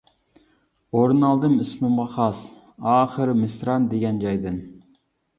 ئورۇن 0.99 1.25
ئالدىم 1.27 1.51
ئىسمىمغا 1.65 2.05
خاس، 2.15 2.41
ئاخىر 2.93 3.33
مىسران 3.41 3.85
دېگەن 3.91 4.17
جايدىن. 4.23 4.57